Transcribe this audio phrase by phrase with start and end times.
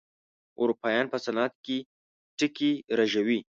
[0.61, 1.77] اروپايان په صنعت کې
[2.37, 3.39] ټکي رژوي.